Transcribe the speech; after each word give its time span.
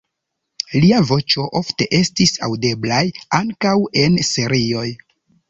Lia 0.85 1.01
voĉo 1.09 1.45
ofte 1.59 1.87
estis 1.97 2.33
aŭdeblaj 2.49 3.03
ankaŭ 3.41 3.77
en 4.07 4.19
serioj. 4.33 4.89